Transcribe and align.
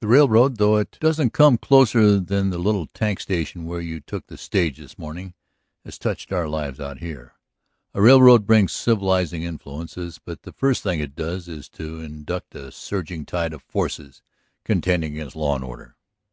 The 0.00 0.08
railroad, 0.08 0.56
though 0.56 0.78
it 0.78 0.98
doesn't 0.98 1.32
come 1.32 1.58
closer 1.58 2.18
than 2.18 2.50
the 2.50 2.58
little 2.58 2.88
tank 2.88 3.20
station 3.20 3.66
where 3.66 3.80
you 3.80 4.00
took 4.00 4.26
the 4.26 4.36
stage 4.36 4.78
this 4.78 4.98
morning, 4.98 5.34
has 5.84 5.96
touched 5.96 6.32
our 6.32 6.48
lives 6.48 6.80
out 6.80 6.98
here. 6.98 7.34
A 7.94 8.02
railroad 8.02 8.46
brings 8.48 8.72
civilizing 8.72 9.44
influences; 9.44 10.18
but 10.18 10.42
the 10.42 10.50
first 10.52 10.82
thing 10.82 10.98
it 10.98 11.14
does 11.14 11.46
is 11.46 11.68
to 11.68 12.00
induct 12.00 12.52
a 12.56 12.72
surging 12.72 13.24
tide 13.24 13.52
of 13.52 13.62
forces 13.62 14.22
contending 14.64 15.12
against 15.14 15.36
law 15.36 15.54
and 15.54 15.62
order. 15.64 15.94